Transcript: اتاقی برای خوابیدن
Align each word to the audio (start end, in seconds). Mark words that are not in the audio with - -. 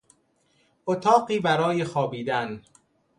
اتاقی 0.85 1.39
برای 1.39 1.83
خوابیدن 1.85 2.61